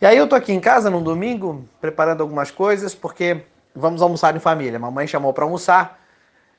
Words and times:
E 0.00 0.06
aí 0.06 0.16
eu 0.16 0.28
tô 0.28 0.34
aqui 0.34 0.52
em 0.52 0.60
casa 0.60 0.90
num 0.90 1.02
domingo, 1.02 1.68
preparando 1.80 2.20
algumas 2.20 2.50
coisas, 2.50 2.94
porque 2.94 3.42
vamos 3.74 4.02
almoçar 4.02 4.34
em 4.34 4.40
família. 4.40 4.78
Mamãe 4.78 5.06
chamou 5.06 5.32
para 5.32 5.44
almoçar. 5.44 6.00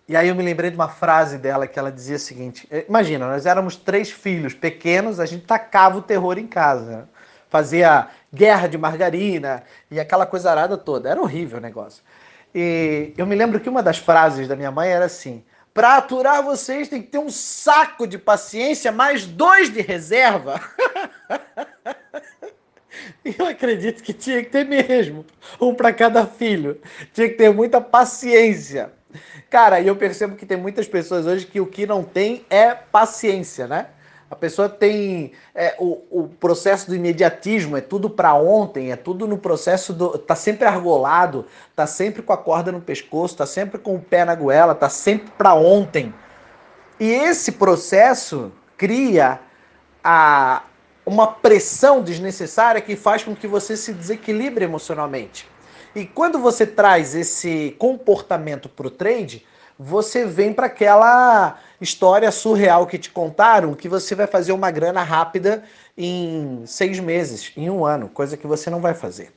E 0.08 0.16
aí 0.16 0.30
eu 0.30 0.36
me 0.36 0.44
lembrei 0.44 0.70
de 0.70 0.76
uma 0.76 0.88
frase 0.88 1.38
dela 1.38 1.68
que 1.68 1.78
ela 1.78 1.92
dizia 1.92 2.16
o 2.16 2.20
seguinte: 2.20 2.68
eh, 2.72 2.86
Imagina, 2.88 3.28
nós 3.28 3.46
éramos 3.46 3.76
três 3.76 4.10
filhos 4.10 4.54
pequenos, 4.54 5.20
a 5.20 5.26
gente 5.26 5.46
tacava 5.46 5.98
o 5.98 6.02
terror 6.02 6.38
em 6.38 6.48
casa. 6.48 7.10
Fazia 7.50 8.08
guerra 8.34 8.68
de 8.68 8.78
margarina 8.78 9.64
e 9.90 10.00
aquela 10.00 10.26
coisa 10.26 10.50
arada 10.52 10.78
toda. 10.78 11.10
Era 11.10 11.22
horrível 11.22 11.58
o 11.58 11.62
negócio. 11.62 12.04
E 12.54 13.14
eu 13.18 13.26
me 13.26 13.36
lembro 13.36 13.60
que 13.60 13.70
uma 13.70 13.84
das 13.84 13.98
frases 13.98 14.48
da 14.48 14.56
minha 14.56 14.72
mãe 14.72 14.90
era 14.90 15.06
assim: 15.06 15.44
para 15.74 15.98
aturar 15.98 16.42
vocês 16.42 16.88
tem 16.88 17.02
que 17.02 17.10
ter 17.10 17.18
um 17.18 17.30
saco 17.30 18.08
de 18.08 18.18
paciência 18.18 18.94
mais 18.94 19.26
dois 19.26 19.70
de 19.70 19.82
reserva. 19.82 20.62
Eu 23.38 23.46
acredito 23.46 24.04
que 24.04 24.14
tinha 24.14 24.44
que 24.44 24.50
ter 24.50 24.66
mesmo, 24.66 25.26
um 25.60 25.74
para 25.74 25.94
cada 25.94 26.26
filho. 26.26 26.80
Tinha 27.14 27.30
que 27.30 27.36
ter 27.36 27.54
muita 27.54 27.80
paciência. 27.82 28.92
Cara, 29.50 29.80
e 29.80 29.88
eu 29.88 29.96
percebo 29.96 30.36
que 30.36 30.46
tem 30.46 30.58
muitas 30.58 30.88
pessoas 30.88 31.26
hoje 31.26 31.46
que 31.46 31.62
o 31.62 31.66
que 31.66 31.86
não 31.86 32.04
tem 32.04 32.46
é 32.50 32.74
paciência, 32.74 33.66
né? 33.66 33.88
A 34.30 34.36
pessoa 34.36 34.68
tem 34.68 35.32
é, 35.54 35.76
o, 35.78 36.02
o 36.10 36.28
processo 36.28 36.88
do 36.88 36.96
imediatismo, 36.96 37.78
é 37.78 37.82
tudo 37.82 38.10
para 38.10 38.34
ontem, 38.34 38.92
é 38.92 38.96
tudo 38.96 39.28
no 39.28 39.38
processo 39.38 39.94
do. 39.94 40.18
tá 40.18 40.36
sempre 40.36 40.66
argolado, 40.66 41.46
tá 41.76 41.86
sempre 41.86 42.24
com 42.24 42.34
a 42.34 42.38
corda 42.38 42.72
no 42.72 42.82
pescoço, 42.82 43.38
tá 43.38 43.46
sempre 43.46 43.80
com 43.80 43.96
o 43.96 44.02
pé 44.02 44.26
na 44.26 44.34
goela, 44.34 44.74
tá 44.74 44.90
sempre 44.90 45.32
para 45.38 45.54
ontem. 45.54 46.14
E 47.00 47.10
esse 47.10 47.54
processo 47.54 48.52
cria 48.76 49.40
a, 50.04 50.64
uma 51.06 51.28
pressão 51.28 52.02
desnecessária 52.02 52.82
que 52.82 52.96
faz 52.96 53.24
com 53.24 53.36
que 53.36 53.48
você 53.48 53.78
se 53.78 53.94
desequilibre 53.94 54.66
emocionalmente. 54.66 55.48
E 55.96 56.06
quando 56.06 56.40
você 56.40 56.66
traz 56.66 57.16
esse 57.16 57.76
comportamento 57.78 58.68
para 58.68 58.88
o 58.88 58.92
trade, 58.92 59.46
você 59.78 60.26
vem 60.26 60.54
para 60.54 60.66
aquela 60.66 61.58
história 61.80 62.32
surreal 62.32 62.88
que 62.88 62.98
te 62.98 63.12
contaram 63.12 63.76
que 63.76 63.88
você 63.88 64.16
vai 64.16 64.28
fazer 64.28 64.52
uma 64.52 64.72
grana 64.72 65.04
rápida 65.04 65.64
em 65.98 66.64
seis 66.66 67.00
meses, 67.00 67.52
em 67.56 67.70
um 67.70 67.86
ano, 67.86 68.10
coisa 68.10 68.36
que 68.36 68.48
você 68.48 68.70
não 68.70 68.82
vai 68.82 68.94
fazer. 68.94 69.32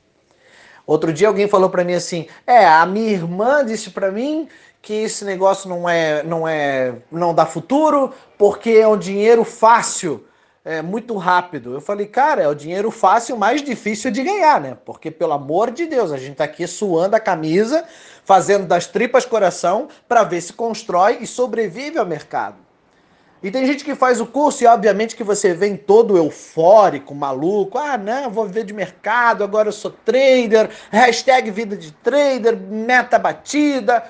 Outro 0.87 1.13
dia 1.13 1.27
alguém 1.27 1.47
falou 1.47 1.69
para 1.69 1.83
mim 1.83 1.93
assim: 1.93 2.27
é, 2.47 2.65
a 2.65 2.85
minha 2.85 3.11
irmã 3.11 3.63
disse 3.63 3.91
para 3.91 4.11
mim 4.11 4.47
que 4.81 4.93
esse 4.93 5.23
negócio 5.23 5.69
não 5.69 5.87
é, 5.87 6.23
não 6.23 6.47
é, 6.47 6.95
não 7.11 7.33
dá 7.33 7.45
futuro 7.45 8.11
porque 8.37 8.71
é 8.71 8.87
um 8.87 8.97
dinheiro 8.97 9.43
fácil 9.43 10.25
é, 10.63 10.81
muito 10.81 11.15
rápido. 11.17 11.73
Eu 11.73 11.81
falei, 11.81 12.05
cara, 12.05 12.41
é 12.41 12.47
o 12.47 12.55
dinheiro 12.55 12.91
fácil, 12.91 13.37
mais 13.37 13.63
difícil 13.63 14.11
de 14.11 14.23
ganhar, 14.23 14.59
né? 14.59 14.77
Porque, 14.85 15.09
pelo 15.09 15.33
amor 15.33 15.71
de 15.71 15.85
Deus, 15.85 16.11
a 16.11 16.17
gente 16.17 16.35
tá 16.35 16.43
aqui 16.43 16.67
suando 16.67 17.15
a 17.15 17.19
camisa, 17.19 17.83
fazendo 18.23 18.67
das 18.67 18.85
tripas 18.85 19.25
coração 19.25 19.87
para 20.07 20.23
ver 20.23 20.41
se 20.41 20.53
constrói 20.53 21.19
e 21.21 21.27
sobrevive 21.27 21.97
ao 21.97 22.05
mercado. 22.05 22.57
E 23.41 23.49
tem 23.49 23.65
gente 23.65 23.85
que 23.85 23.95
faz 23.95 24.19
o 24.19 24.25
curso 24.25 24.63
e, 24.63 24.67
obviamente, 24.67 25.15
que 25.15 25.23
você 25.23 25.53
vem 25.53 25.77
todo 25.77 26.17
eufórico, 26.17 27.15
maluco. 27.15 27.77
Ah, 27.77 27.97
não, 27.97 28.29
vou 28.29 28.45
viver 28.45 28.65
de 28.65 28.73
mercado, 28.73 29.45
agora 29.45 29.69
eu 29.69 29.73
sou 29.73 29.91
trader, 29.91 30.69
hashtag 30.91 31.49
vida 31.49 31.77
de 31.77 31.93
trader, 31.93 32.57
meta 32.57 33.17
batida. 33.17 34.03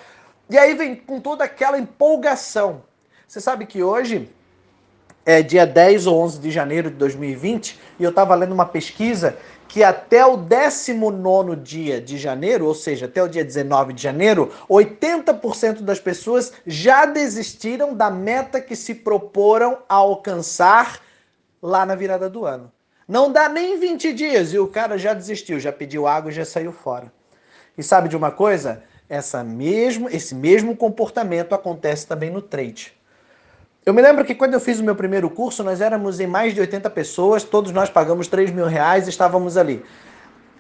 E 0.49 0.57
aí 0.57 0.73
vem 0.73 0.95
com 0.95 1.19
toda 1.19 1.43
aquela 1.43 1.77
empolgação. 1.77 2.81
Você 3.27 3.39
sabe 3.39 3.67
que 3.67 3.83
hoje 3.83 4.27
é 5.25 5.41
dia 5.41 5.65
10 5.65 6.07
ou 6.07 6.21
11 6.21 6.39
de 6.39 6.51
janeiro 6.51 6.89
de 6.89 6.95
2020 6.97 7.79
e 7.99 8.03
eu 8.03 8.09
estava 8.09 8.35
lendo 8.35 8.53
uma 8.53 8.65
pesquisa 8.65 9.37
que 9.67 9.83
até 9.83 10.25
o 10.25 10.35
19 10.35 11.55
dia 11.57 12.01
de 12.01 12.17
janeiro, 12.17 12.65
ou 12.65 12.73
seja, 12.73 13.05
até 13.05 13.21
o 13.21 13.27
dia 13.27 13.45
19 13.45 13.93
de 13.93 14.01
janeiro, 14.01 14.51
80% 14.67 15.81
das 15.81 15.99
pessoas 15.99 16.51
já 16.65 17.05
desistiram 17.05 17.93
da 17.93 18.09
meta 18.09 18.59
que 18.59 18.75
se 18.75 18.95
proporam 18.95 19.77
a 19.87 19.93
alcançar 19.93 20.99
lá 21.61 21.85
na 21.85 21.93
virada 21.93 22.27
do 22.27 22.45
ano. 22.45 22.71
Não 23.07 23.31
dá 23.31 23.47
nem 23.47 23.79
20 23.79 24.11
dias 24.13 24.53
e 24.53 24.59
o 24.59 24.67
cara 24.67 24.97
já 24.97 25.13
desistiu, 25.13 25.59
já 25.59 25.71
pediu 25.71 26.07
água 26.07 26.31
e 26.31 26.33
já 26.33 26.45
saiu 26.45 26.71
fora. 26.71 27.11
E 27.77 27.83
sabe 27.83 28.09
de 28.09 28.17
uma 28.17 28.31
coisa? 28.31 28.83
Essa 29.07 29.43
mesmo, 29.43 30.09
esse 30.09 30.33
mesmo 30.33 30.75
comportamento 30.75 31.53
acontece 31.53 32.07
também 32.07 32.29
no 32.29 32.41
trade. 32.41 32.98
Eu 33.89 33.93
me 33.95 34.03
lembro 34.03 34.23
que 34.23 34.35
quando 34.35 34.53
eu 34.53 34.59
fiz 34.59 34.79
o 34.79 34.83
meu 34.83 34.93
primeiro 34.93 35.27
curso, 35.31 35.63
nós 35.63 35.81
éramos 35.81 36.19
em 36.19 36.27
mais 36.27 36.53
de 36.53 36.61
80 36.61 36.87
pessoas, 36.91 37.43
todos 37.43 37.71
nós 37.71 37.89
pagamos 37.89 38.27
3 38.27 38.51
mil 38.51 38.67
reais 38.67 39.07
e 39.07 39.09
estávamos 39.09 39.57
ali. 39.57 39.83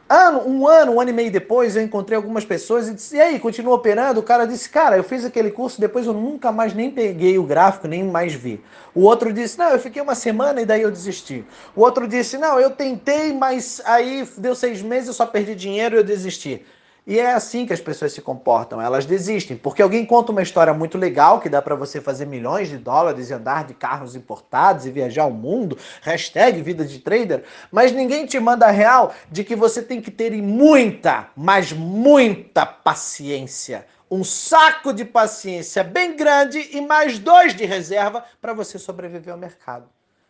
Ano, 0.09 0.49
um 0.49 0.67
ano, 0.67 0.93
um 0.93 0.99
ano 0.99 1.11
e 1.11 1.13
meio 1.13 1.31
depois, 1.31 1.75
eu 1.75 1.83
encontrei 1.83 2.15
algumas 2.17 2.43
pessoas 2.43 2.87
e 2.87 2.95
disse, 2.95 3.17
e 3.17 3.21
aí, 3.21 3.39
continua 3.39 3.75
operando? 3.75 4.19
O 4.19 4.23
cara 4.23 4.47
disse, 4.47 4.67
cara, 4.67 4.97
eu 4.97 5.03
fiz 5.03 5.23
aquele 5.23 5.51
curso, 5.51 5.79
depois 5.79 6.07
eu 6.07 6.13
nunca 6.13 6.51
mais 6.51 6.73
nem 6.73 6.89
peguei 6.89 7.37
o 7.37 7.43
gráfico, 7.43 7.87
nem 7.87 8.03
mais 8.03 8.33
vi. 8.33 8.63
O 8.95 9.01
outro 9.01 9.31
disse, 9.31 9.59
não, 9.59 9.69
eu 9.69 9.77
fiquei 9.77 10.01
uma 10.01 10.15
semana 10.15 10.59
e 10.59 10.65
daí 10.65 10.81
eu 10.81 10.89
desisti. 10.89 11.45
O 11.75 11.81
outro 11.81 12.07
disse, 12.07 12.35
não, 12.35 12.59
eu 12.59 12.71
tentei, 12.71 13.31
mas 13.31 13.79
aí 13.85 14.27
deu 14.39 14.55
seis 14.55 14.81
meses, 14.81 15.09
eu 15.09 15.13
só 15.13 15.27
perdi 15.27 15.53
dinheiro 15.53 15.95
e 15.95 15.99
eu 15.99 16.03
desisti. 16.03 16.65
E 17.09 17.19
é 17.19 17.33
assim 17.33 17.65
que 17.65 17.73
as 17.73 17.81
pessoas 17.81 18.13
se 18.13 18.21
comportam, 18.21 18.79
elas 18.79 19.03
desistem, 19.03 19.57
porque 19.57 19.81
alguém 19.81 20.05
conta 20.05 20.31
uma 20.31 20.43
história 20.43 20.71
muito 20.75 20.95
legal 20.95 21.39
que 21.39 21.49
dá 21.49 21.59
para 21.59 21.73
você 21.73 21.99
fazer 21.99 22.27
milhões 22.27 22.69
de 22.69 22.77
dólares 22.77 23.31
e 23.31 23.33
andar 23.33 23.63
de 23.65 23.73
carros 23.73 24.15
importados 24.15 24.85
e 24.85 24.91
viajar 24.91 25.25
o 25.25 25.31
mundo, 25.31 25.75
hashtag 26.03 26.61
vida 26.61 26.85
de 26.85 26.99
trader, 26.99 27.45
mas 27.71 27.91
ninguém 27.91 28.27
te 28.27 28.39
manda 28.39 28.67
a 28.67 28.69
real 28.69 29.11
de 29.31 29.43
que 29.43 29.55
você 29.55 29.81
tem 29.81 29.99
que 29.99 30.11
ter 30.11 30.31
muita, 30.33 31.31
mas 31.35 31.73
muita 31.73 32.63
paciência. 32.63 33.87
Um 34.11 34.23
saco 34.23 34.93
de 34.93 35.03
paciência 35.03 35.83
bem 35.83 36.15
grande 36.15 36.69
e 36.73 36.79
mais 36.79 37.17
dois 37.17 37.55
de 37.55 37.65
reserva 37.65 38.23
para 38.39 38.53
você 38.53 38.77
sobreviver 38.77 39.33
ao 39.33 39.39
mercado. 39.39 39.89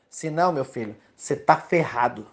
Senão, 0.10 0.54
meu 0.54 0.64
filho, 0.64 0.96
você 1.14 1.36
tá 1.36 1.58
ferrado. 1.58 2.26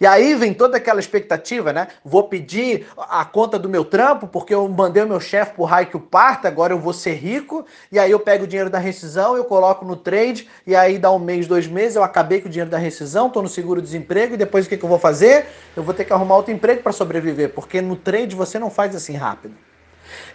E 0.00 0.06
aí 0.06 0.34
vem 0.34 0.52
toda 0.52 0.76
aquela 0.76 0.98
expectativa, 0.98 1.72
né? 1.72 1.88
Vou 2.04 2.24
pedir 2.24 2.86
a 2.96 3.24
conta 3.24 3.58
do 3.58 3.68
meu 3.68 3.84
trampo, 3.84 4.26
porque 4.26 4.52
eu 4.52 4.68
mandei 4.68 5.02
o 5.02 5.08
meu 5.08 5.20
chefe 5.20 5.54
pro 5.54 5.64
raio 5.64 5.86
que 5.86 5.96
o 5.96 6.00
parta, 6.00 6.48
agora 6.48 6.72
eu 6.72 6.78
vou 6.78 6.92
ser 6.92 7.14
rico, 7.14 7.64
e 7.92 7.98
aí 7.98 8.10
eu 8.10 8.18
pego 8.18 8.44
o 8.44 8.46
dinheiro 8.46 8.68
da 8.68 8.78
rescisão, 8.78 9.36
eu 9.36 9.44
coloco 9.44 9.84
no 9.84 9.96
trade, 9.96 10.48
e 10.66 10.74
aí 10.74 10.98
dá 10.98 11.12
um 11.12 11.18
mês, 11.18 11.46
dois 11.46 11.66
meses, 11.66 11.96
eu 11.96 12.02
acabei 12.02 12.40
com 12.40 12.48
o 12.48 12.50
dinheiro 12.50 12.70
da 12.70 12.78
rescisão, 12.78 13.30
tô 13.30 13.40
no 13.40 13.48
seguro-desemprego, 13.48 14.34
e 14.34 14.36
depois 14.36 14.66
o 14.66 14.68
que, 14.68 14.76
que 14.76 14.84
eu 14.84 14.88
vou 14.88 14.98
fazer? 14.98 15.46
Eu 15.76 15.82
vou 15.82 15.94
ter 15.94 16.04
que 16.04 16.12
arrumar 16.12 16.36
outro 16.36 16.52
emprego 16.52 16.82
para 16.82 16.92
sobreviver, 16.92 17.50
porque 17.50 17.80
no 17.80 17.96
trade 17.96 18.34
você 18.34 18.58
não 18.58 18.70
faz 18.70 18.96
assim 18.96 19.14
rápido. 19.14 19.54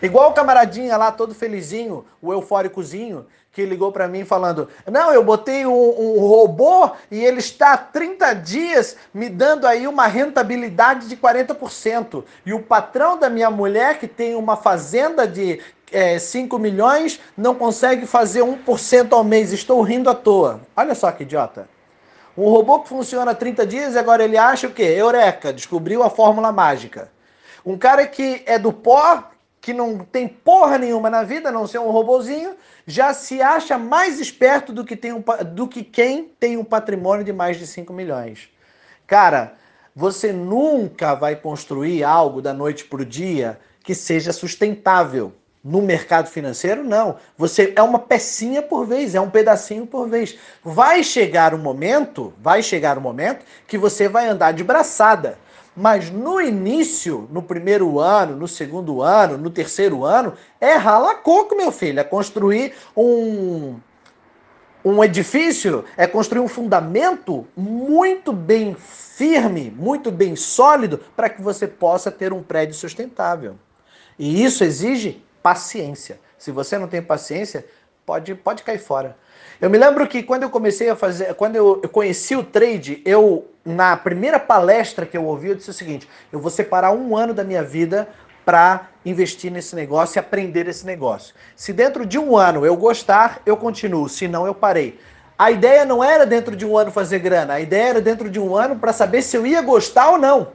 Igual 0.02 0.32
o 0.32 0.34
camaradinha 0.34 0.98
lá, 0.98 1.12
todo 1.12 1.36
felizinho, 1.36 2.06
o 2.22 2.34
eufóricozinho, 2.34 3.26
que 3.52 3.66
ligou 3.66 3.92
para 3.92 4.08
mim 4.08 4.24
falando: 4.24 4.70
Não, 4.90 5.14
eu 5.14 5.24
botei 5.24 5.66
um, 5.66 5.72
um, 5.72 6.20
robô 6.20 6.92
e 7.12 7.24
ele 7.24 7.40
está 7.40 7.74
há 7.74 7.78
30 7.78 8.34
dias 8.36 8.96
me 9.14 9.30
dando 9.30 9.68
aí 9.68 9.88
uma 9.88 10.08
rentabilidade 10.08 11.08
de 11.08 11.18
40%. 11.18 12.24
E 12.46 12.54
o 12.54 12.62
patrão 12.62 13.18
da 13.18 13.30
minha 13.30 13.50
mulher, 13.50 14.00
que 14.00 14.08
tem 14.08 14.36
uma 14.36 14.56
fazenda 14.56 15.28
de 15.28 15.60
é, 15.92 16.20
5 16.20 16.58
milhões, 16.60 17.20
não 17.36 17.56
consegue 17.56 18.06
fazer 18.06 18.42
1% 18.42 19.12
ao 19.12 19.24
mês. 19.24 19.52
Estou 19.52 19.82
rindo 19.82 20.10
à 20.10 20.16
toa. 20.16 20.62
Olha 20.76 20.96
só 20.96 21.12
que 21.12 21.24
idiota. 21.24 21.68
Um 22.38 22.50
robô 22.50 22.80
que 22.80 22.88
funciona 22.88 23.32
há 23.32 23.36
30 23.36 23.66
dias 23.66 23.96
e 23.96 24.00
agora 24.00 24.24
ele 24.24 24.38
acha 24.38 24.68
o 24.68 24.72
quê? 24.72 24.84
Eureka, 24.84 25.52
descobriu 25.52 26.04
a 26.04 26.10
fórmula 26.10 26.52
mágica. 26.54 27.12
Um 27.66 27.78
cara 27.78 28.08
que 28.08 28.42
é 28.46 28.58
do 28.58 28.72
pó, 28.72 29.30
que 29.62 29.74
não 29.74 30.00
tem 30.00 30.28
porra 30.28 30.78
nenhuma 30.78 31.10
na 31.10 31.24
vida, 31.24 31.52
não 31.52 31.68
ser 31.68 31.80
um 31.80 31.92
robozinho, 31.92 32.56
já 32.88 33.14
se 33.14 33.42
acha 33.42 33.78
mais 33.78 34.20
esperto 34.20 34.72
do 34.72 34.86
que, 34.86 34.96
tem 34.96 35.14
um, 35.14 35.24
do 35.54 35.68
que 35.68 35.84
quem 35.84 36.32
tem 36.40 36.58
um 36.58 36.64
patrimônio 36.64 37.24
de 37.24 37.34
mais 37.34 37.58
de 37.58 37.68
5 37.68 37.92
milhões. 37.92 38.50
Cara, 39.06 39.54
você 39.96 40.32
nunca 40.32 41.14
vai 41.14 41.36
construir 41.36 42.04
algo 42.04 42.42
da 42.42 42.54
noite 42.54 42.86
para 42.86 43.02
o 43.02 43.06
dia 43.06 43.60
que 43.84 43.94
seja 43.94 44.32
sustentável. 44.32 45.34
No 45.62 45.82
mercado 45.82 46.30
financeiro, 46.30 46.86
não. 46.86 47.18
Você 47.38 47.74
é 47.76 47.82
uma 47.82 48.00
pecinha 48.00 48.62
por 48.62 48.86
vez, 48.86 49.14
é 49.14 49.20
um 49.20 49.30
pedacinho 49.30 49.86
por 49.86 50.08
vez. 50.08 50.38
Vai 50.64 51.04
chegar 51.04 51.54
um 51.54 51.58
momento, 51.58 52.34
vai 52.40 52.64
chegar 52.64 52.98
um 52.98 53.02
momento 53.02 53.46
que 53.68 53.78
você 53.78 54.08
vai 54.08 54.30
andar 54.30 54.54
de 54.54 54.64
braçada. 54.64 55.38
Mas 55.76 56.10
no 56.10 56.42
início, 56.42 57.28
no 57.32 57.42
primeiro 57.42 58.00
ano, 58.00 58.36
no 58.36 58.48
segundo 58.48 59.02
ano, 59.02 59.38
no 59.38 59.50
terceiro 59.50 60.04
ano, 60.04 60.34
é 60.60 60.76
rala 60.76 61.16
coco, 61.16 61.56
meu 61.56 61.72
filho. 61.72 62.00
É 62.00 62.04
construir 62.04 62.74
um, 62.96 63.76
um 64.84 65.04
edifício, 65.04 65.86
é 65.96 66.08
construir 66.08 66.42
um 66.42 66.48
fundamento 66.48 67.48
muito 67.56 68.34
bem 68.34 68.76
firme, 68.76 69.74
muito 69.76 70.12
bem 70.12 70.36
sólido, 70.36 71.00
para 71.16 71.30
que 71.30 71.42
você 71.42 71.68
possa 71.68 72.10
ter 72.10 72.34
um 72.34 72.42
prédio 72.42 72.76
sustentável. 72.76 73.56
E 74.18 74.44
isso 74.44 74.64
exige 74.64 75.24
paciência. 75.42 76.20
Se 76.38 76.52
você 76.52 76.78
não 76.78 76.88
tem 76.88 77.02
paciência, 77.02 77.66
pode, 78.10 78.34
pode 78.34 78.64
cair 78.64 78.80
fora. 78.80 79.16
Eu 79.62 79.70
me 79.70 79.78
lembro 79.78 80.08
que 80.08 80.24
quando 80.24 80.42
eu 80.42 80.50
comecei 80.50 80.90
a 80.90 80.96
fazer, 80.96 81.36
quando 81.36 81.56
eu, 81.56 81.80
eu 81.84 81.90
conheci 81.90 82.36
o 82.36 82.44
trade, 82.44 83.04
eu 83.06 83.48
na 83.64 83.96
primeira 83.96 84.40
palestra 84.40 85.06
que 85.06 85.16
eu 85.16 85.26
ouvi, 85.26 85.50
eu 85.50 85.56
disse 85.56 85.70
o 85.70 85.74
seguinte: 85.74 86.10
eu 86.32 86.40
vou 86.40 86.50
separar 86.50 86.92
um 86.92 87.16
ano 87.16 87.36
da 87.36 87.44
minha 87.44 87.62
vida 87.62 88.10
para 88.44 88.88
investir 89.06 89.52
nesse 89.52 89.76
negócio 89.76 90.18
e 90.18 90.20
aprender 90.20 90.68
esse 90.68 90.88
negócio. 90.88 91.36
Se 91.56 91.72
dentro 91.72 92.04
de 92.04 92.18
um 92.18 92.36
ano 92.36 92.66
eu 92.66 92.76
gostar, 92.76 93.44
eu 93.46 93.56
continuo, 93.56 94.10
se 94.10 94.28
não, 94.28 94.48
eu 94.48 94.56
parei. 94.56 95.00
A 95.38 95.52
ideia 95.52 95.86
não 95.86 96.04
era 96.04 96.26
dentro 96.26 96.56
de 96.56 96.66
um 96.66 96.76
ano 96.76 96.92
fazer 96.92 97.20
grana, 97.20 97.54
a 97.54 97.60
ideia 97.62 97.90
era 97.90 98.02
dentro 98.02 98.28
de 98.28 98.40
um 98.40 98.56
ano 98.56 98.78
para 98.78 98.92
saber 98.92 99.22
se 99.22 99.38
eu 99.38 99.46
ia 99.46 99.62
gostar 99.62 100.10
ou 100.10 100.18
não. 100.18 100.48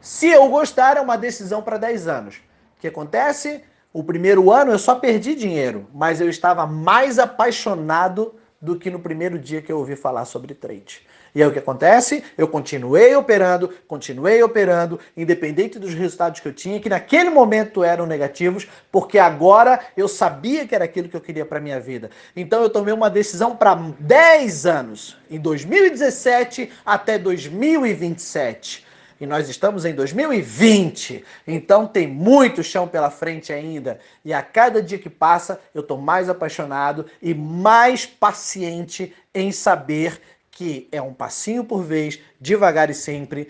Se 0.00 0.26
eu 0.26 0.48
gostar, 0.48 0.96
é 0.96 1.00
uma 1.00 1.16
decisão 1.16 1.62
para 1.62 1.76
10 1.76 2.08
anos. 2.08 2.36
O 2.76 2.80
que 2.80 2.88
acontece? 2.88 3.62
O 3.90 4.04
primeiro 4.04 4.52
ano 4.52 4.70
eu 4.70 4.78
só 4.78 4.94
perdi 4.94 5.34
dinheiro, 5.34 5.86
mas 5.94 6.20
eu 6.20 6.28
estava 6.28 6.66
mais 6.66 7.18
apaixonado 7.18 8.34
do 8.60 8.78
que 8.78 8.90
no 8.90 9.00
primeiro 9.00 9.38
dia 9.38 9.62
que 9.62 9.72
eu 9.72 9.78
ouvi 9.78 9.96
falar 9.96 10.26
sobre 10.26 10.52
trade. 10.52 11.06
E 11.34 11.42
aí 11.42 11.48
o 11.48 11.52
que 11.52 11.58
acontece? 11.58 12.22
Eu 12.36 12.48
continuei 12.48 13.14
operando, 13.14 13.70
continuei 13.86 14.42
operando, 14.42 15.00
independente 15.16 15.78
dos 15.78 15.94
resultados 15.94 16.40
que 16.40 16.48
eu 16.48 16.52
tinha, 16.52 16.80
que 16.80 16.88
naquele 16.88 17.30
momento 17.30 17.82
eram 17.82 18.04
negativos, 18.04 18.68
porque 18.92 19.18
agora 19.18 19.80
eu 19.96 20.06
sabia 20.06 20.66
que 20.66 20.74
era 20.74 20.84
aquilo 20.84 21.08
que 21.08 21.16
eu 21.16 21.20
queria 21.20 21.46
para 21.46 21.60
minha 21.60 21.80
vida. 21.80 22.10
Então 22.36 22.62
eu 22.62 22.68
tomei 22.68 22.92
uma 22.92 23.08
decisão 23.08 23.56
para 23.56 23.74
10 23.74 24.66
anos, 24.66 25.16
em 25.30 25.38
2017 25.38 26.70
até 26.84 27.18
2027 27.18 28.87
e 29.20 29.26
nós 29.26 29.48
estamos 29.48 29.84
em 29.84 29.94
2020, 29.94 31.24
então 31.46 31.86
tem 31.86 32.06
muito 32.06 32.62
chão 32.62 32.86
pela 32.86 33.10
frente 33.10 33.52
ainda. 33.52 33.98
E 34.24 34.32
a 34.32 34.42
cada 34.42 34.82
dia 34.82 34.98
que 34.98 35.10
passa, 35.10 35.60
eu 35.74 35.80
estou 35.80 35.98
mais 35.98 36.28
apaixonado 36.28 37.06
e 37.20 37.34
mais 37.34 38.06
paciente 38.06 39.14
em 39.34 39.50
saber 39.50 40.20
que 40.50 40.88
é 40.90 41.02
um 41.02 41.12
passinho 41.12 41.64
por 41.64 41.82
vez, 41.82 42.18
devagar 42.40 42.90
e 42.90 42.94
sempre, 42.94 43.48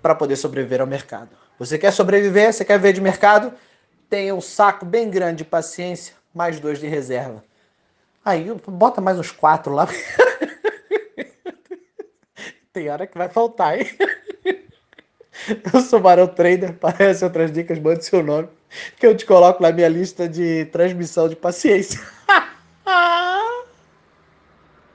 para 0.00 0.14
poder 0.14 0.36
sobreviver 0.36 0.80
ao 0.80 0.86
mercado. 0.86 1.30
Você 1.58 1.78
quer 1.78 1.92
sobreviver? 1.92 2.52
Você 2.52 2.64
quer 2.64 2.78
ver 2.78 2.92
de 2.92 3.00
mercado? 3.00 3.52
Tenha 4.08 4.34
um 4.34 4.40
saco 4.40 4.84
bem 4.84 5.10
grande 5.10 5.38
de 5.38 5.44
paciência, 5.44 6.14
mais 6.34 6.58
dois 6.58 6.80
de 6.80 6.86
reserva. 6.86 7.44
Aí 8.24 8.50
bota 8.66 9.00
mais 9.00 9.18
uns 9.18 9.30
quatro 9.30 9.72
lá. 9.72 9.88
Tem 12.72 12.88
hora 12.88 13.06
que 13.06 13.18
vai 13.18 13.28
faltar, 13.28 13.78
hein? 13.78 13.86
Eu 15.72 15.80
sou 15.80 16.00
Barão 16.00 16.26
Trader, 16.26 16.74
parece 16.74 17.24
outras 17.24 17.52
dicas, 17.52 17.78
mande 17.78 18.04
seu 18.04 18.22
nome, 18.22 18.48
que 18.98 19.06
eu 19.06 19.16
te 19.16 19.26
coloco 19.26 19.62
na 19.62 19.72
minha 19.72 19.88
lista 19.88 20.28
de 20.28 20.66
transmissão 20.66 21.28
de 21.28 21.36
paciência. 21.36 22.00